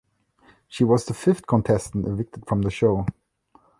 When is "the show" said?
2.63-3.05